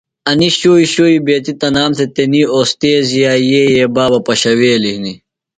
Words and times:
انیۡ 0.29 0.53
شُوۡئی 0.59 0.87
شُوۡئی 0.93 1.17
بیتیۡ 1.25 1.57
تنام 1.61 1.91
تھےۡ 1.97 2.11
تنیۡ 2.15 2.49
اوستیذِئے 2.53 3.33
یئیے 3.49 3.83
بابہ 3.95 4.19
پشَویلیۡ 4.27 4.95
ہِنیۡ۔ 4.95 5.17